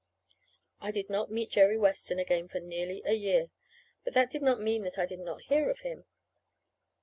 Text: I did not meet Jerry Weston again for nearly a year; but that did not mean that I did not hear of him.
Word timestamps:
I 0.79 0.89
did 0.89 1.11
not 1.11 1.29
meet 1.29 1.51
Jerry 1.51 1.77
Weston 1.77 2.17
again 2.17 2.47
for 2.47 2.59
nearly 2.59 3.03
a 3.05 3.13
year; 3.13 3.51
but 4.03 4.15
that 4.15 4.31
did 4.31 4.41
not 4.41 4.59
mean 4.59 4.81
that 4.81 4.97
I 4.97 5.05
did 5.05 5.19
not 5.19 5.43
hear 5.43 5.69
of 5.69 5.81
him. 5.81 6.05